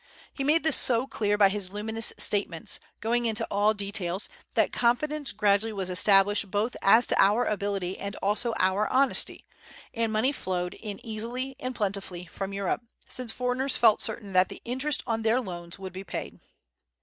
[0.33, 5.31] He made this so clear by his luminous statements, going into all details, that confidence
[5.31, 9.45] gradually was established both as to our ability and also our honesty;
[9.93, 14.63] and money flowed in easily and plentifully from Europe, since foreigners felt certain that the
[14.65, 16.39] interest on their loans would be paid.